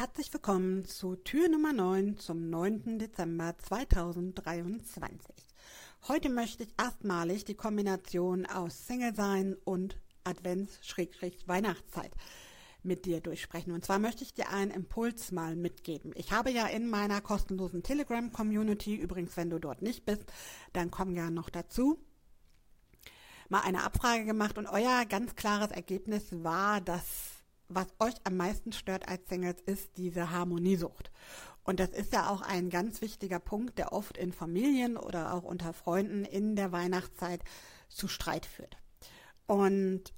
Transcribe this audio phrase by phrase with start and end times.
[0.00, 2.98] Herzlich willkommen zu Tür Nummer 9 zum 9.
[2.98, 5.20] Dezember 2023.
[6.08, 12.12] Heute möchte ich erstmalig die Kombination aus Single sein und Advents-Weihnachtszeit
[12.82, 13.74] mit dir durchsprechen.
[13.74, 16.12] Und zwar möchte ich dir einen Impuls mal mitgeben.
[16.16, 20.24] Ich habe ja in meiner kostenlosen Telegram-Community, übrigens, wenn du dort nicht bist,
[20.72, 21.98] dann komm gerne noch dazu,
[23.50, 27.39] mal eine Abfrage gemacht und euer ganz klares Ergebnis war, dass
[27.70, 31.10] was euch am meisten stört als Singles, ist diese Harmoniesucht.
[31.62, 35.44] Und das ist ja auch ein ganz wichtiger Punkt, der oft in Familien oder auch
[35.44, 37.42] unter Freunden in der Weihnachtszeit
[37.88, 38.76] zu Streit führt.
[39.46, 40.12] Und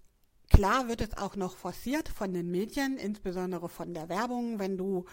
[0.50, 4.58] klar wird es auch noch forciert von den Medien, insbesondere von der Werbung.
[4.58, 5.04] Wenn du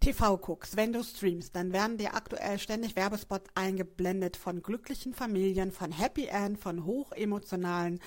[0.00, 5.72] TV guckst, wenn du streamst, dann werden dir aktuell ständig Werbespots eingeblendet von glücklichen Familien,
[5.72, 8.00] von Happy End, von hochemotionalen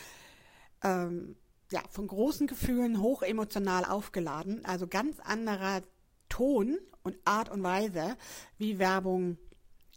[0.83, 1.35] ähm,
[1.71, 4.65] ja, von großen Gefühlen hoch emotional aufgeladen.
[4.65, 5.83] Also ganz anderer
[6.29, 8.17] Ton und Art und Weise,
[8.57, 9.37] wie Werbung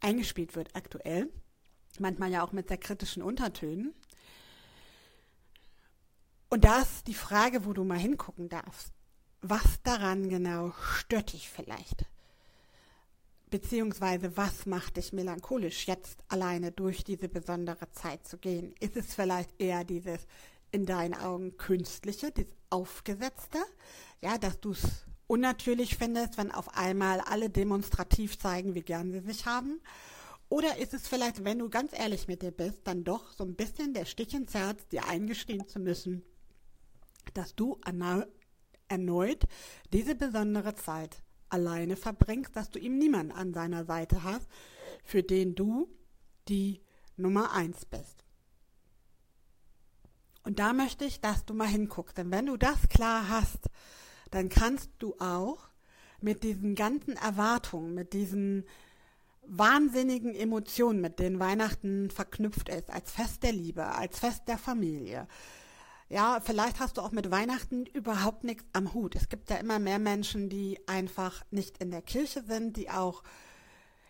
[0.01, 1.31] eingespielt wird aktuell.
[1.99, 3.95] Manchmal ja auch mit sehr kritischen Untertönen.
[6.49, 8.93] Und da ist die Frage, wo du mal hingucken darfst.
[9.41, 12.07] Was daran genau stört dich vielleicht?
[13.51, 18.75] Beziehungsweise was macht dich melancholisch, jetzt alleine durch diese besondere Zeit zu gehen?
[18.81, 20.27] Ist es vielleicht eher dieses,
[20.73, 23.59] in deinen Augen künstliche, das aufgesetzte,
[24.21, 29.21] ja, dass du es unnatürlich findest, wenn auf einmal alle demonstrativ zeigen, wie gern sie
[29.21, 29.81] sich haben?
[30.49, 33.55] Oder ist es vielleicht, wenn du ganz ehrlich mit dir bist, dann doch so ein
[33.55, 36.23] bisschen der Stich ins Herz, dir eingestehen zu müssen,
[37.33, 37.81] dass du
[38.89, 39.45] erneut
[39.93, 44.47] diese besondere Zeit alleine verbringst, dass du ihm niemanden an seiner Seite hast,
[45.05, 45.89] für den du
[46.49, 46.83] die
[47.17, 48.22] Nummer eins bist.
[50.45, 52.19] Und da möchte ich, dass du mal hinguckst.
[52.19, 53.71] Denn wenn du das klar hast,
[54.31, 55.69] dann kannst du auch
[56.21, 58.65] mit diesen ganzen Erwartungen, mit diesen
[59.47, 65.27] wahnsinnigen Emotionen, mit denen Weihnachten verknüpft ist, als Fest der Liebe, als Fest der Familie.
[66.09, 69.17] Ja, vielleicht hast du auch mit Weihnachten überhaupt nichts am Hut.
[69.17, 73.23] Es gibt ja immer mehr Menschen, die einfach nicht in der Kirche sind, die auch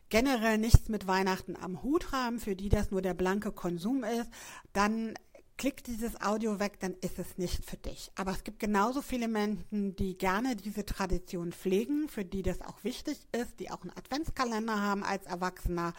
[0.08, 4.30] generell nichts mit Weihnachten am Hut haben, für die das nur der blanke Konsum ist.
[4.72, 5.14] Dann
[5.62, 8.10] klick dieses Audio weg, dann ist es nicht für dich.
[8.16, 12.82] Aber es gibt genauso viele Menschen, die gerne diese Tradition pflegen, für die das auch
[12.82, 15.92] wichtig ist, die auch einen Adventskalender haben als Erwachsener,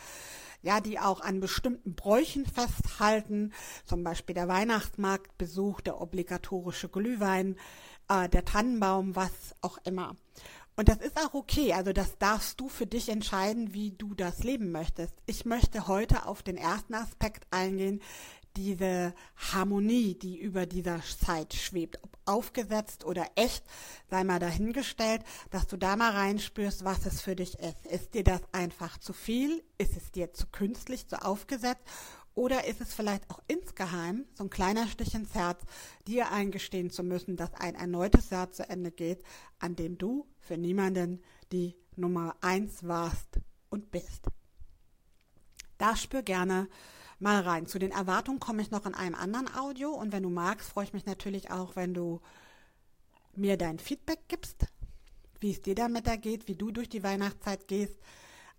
[0.63, 3.53] ja, die auch an bestimmten Bräuchen festhalten,
[3.85, 7.55] zum Beispiel der Weihnachtsmarktbesuch, der obligatorische Glühwein,
[8.09, 9.31] äh, der Tannenbaum, was
[9.61, 10.17] auch immer.
[10.75, 14.43] Und das ist auch okay, also das darfst du für dich entscheiden, wie du das
[14.43, 15.13] leben möchtest.
[15.25, 18.01] Ich möchte heute auf den ersten Aspekt eingehen,
[18.55, 23.63] diese Harmonie, die über dieser Zeit schwebt, ob aufgesetzt oder echt,
[24.09, 27.85] sei mal dahingestellt, dass du da mal reinspürst, was es für dich ist.
[27.85, 29.63] Ist dir das einfach zu viel?
[29.77, 31.83] Ist es dir zu künstlich, zu aufgesetzt?
[32.35, 35.61] Oder ist es vielleicht auch insgeheim so ein kleiner Stich ins Herz,
[36.07, 39.23] dir eingestehen zu müssen, dass ein erneutes Jahr zu Ende geht,
[39.59, 41.21] an dem du für niemanden
[41.51, 44.27] die Nummer eins warst und bist?
[45.77, 46.69] Da spür gerne,
[47.23, 47.65] mal rein.
[47.65, 50.85] Zu den Erwartungen komme ich noch in einem anderen Audio und wenn du magst, freue
[50.85, 52.21] ich mich natürlich auch, wenn du
[53.35, 54.67] mir dein Feedback gibst,
[55.39, 57.97] wie es dir damit da geht, wie du durch die Weihnachtszeit gehst.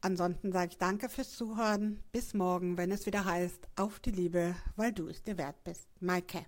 [0.00, 2.02] Ansonsten sage ich danke fürs Zuhören.
[2.12, 5.88] Bis morgen, wenn es wieder heißt, auf die Liebe, weil du es dir wert bist.
[6.00, 6.44] Maike.